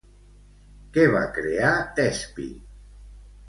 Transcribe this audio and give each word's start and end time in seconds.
Què 0.95 1.05
va 1.17 1.21
crear 1.37 1.71
Tespi? 2.03 2.51